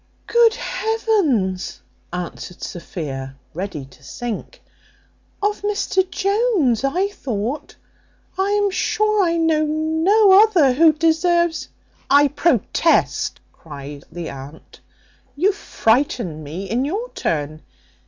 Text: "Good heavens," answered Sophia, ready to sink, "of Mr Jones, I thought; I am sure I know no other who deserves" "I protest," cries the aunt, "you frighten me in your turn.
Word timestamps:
"Good 0.25 0.55
heavens," 0.55 1.79
answered 2.11 2.63
Sophia, 2.63 3.35
ready 3.53 3.85
to 3.85 4.01
sink, 4.03 4.63
"of 5.43 5.61
Mr 5.61 6.09
Jones, 6.09 6.83
I 6.83 7.09
thought; 7.09 7.75
I 8.35 8.49
am 8.49 8.71
sure 8.71 9.23
I 9.23 9.37
know 9.37 9.63
no 9.63 10.41
other 10.41 10.73
who 10.73 10.91
deserves" 10.91 11.69
"I 12.09 12.29
protest," 12.29 13.41
cries 13.53 14.01
the 14.11 14.31
aunt, 14.31 14.79
"you 15.35 15.51
frighten 15.51 16.41
me 16.41 16.67
in 16.67 16.83
your 16.83 17.11
turn. 17.11 17.61